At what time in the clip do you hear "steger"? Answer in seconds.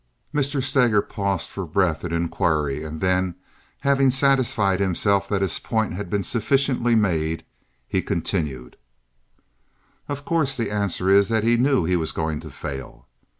0.63-1.03